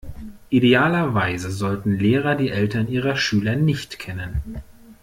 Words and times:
Idealerweise 0.49 1.51
sollten 1.51 1.93
Lehrer 1.99 2.33
die 2.33 2.49
Eltern 2.49 2.87
ihrer 2.87 3.15
Schüler 3.15 3.55
nicht 3.55 3.99
kennen. 3.99 4.63